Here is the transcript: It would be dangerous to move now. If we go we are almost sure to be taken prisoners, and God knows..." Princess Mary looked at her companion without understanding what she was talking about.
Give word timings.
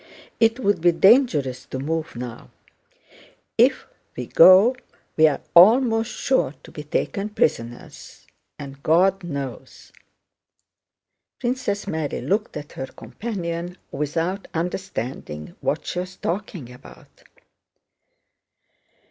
It 0.39 0.59
would 0.59 0.81
be 0.81 0.93
dangerous 0.93 1.67
to 1.67 1.77
move 1.77 2.15
now. 2.15 2.49
If 3.55 3.85
we 4.17 4.25
go 4.25 4.75
we 5.15 5.27
are 5.27 5.41
almost 5.55 6.09
sure 6.09 6.55
to 6.63 6.71
be 6.71 6.81
taken 6.83 7.29
prisoners, 7.29 8.25
and 8.57 8.81
God 8.81 9.23
knows..." 9.23 9.91
Princess 11.39 11.85
Mary 11.85 12.19
looked 12.21 12.57
at 12.57 12.71
her 12.71 12.87
companion 12.87 13.77
without 13.91 14.47
understanding 14.55 15.55
what 15.61 15.85
she 15.85 15.99
was 15.99 16.15
talking 16.15 16.71
about. 16.73 17.21